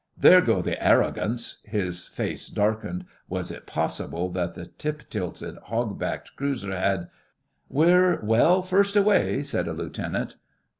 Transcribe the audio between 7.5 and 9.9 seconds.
'We're well first away,' said a